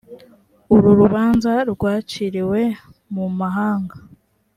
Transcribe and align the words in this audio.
uru 0.75 0.89
rubanza 0.99 1.53
rwaciriwe 1.71 2.61
mu 3.13 3.25
mahanga 3.39 3.95